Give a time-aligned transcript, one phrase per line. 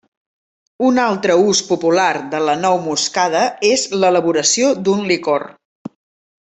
[0.87, 5.49] Un altre ús popular de la nou moscada és l'elaboració d'un licor.